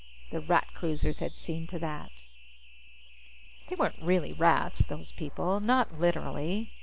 [0.31, 2.25] The Rat cruisers had seen to that.
[3.69, 5.59] They weren't really rats, those people.
[5.59, 6.73] Not literally.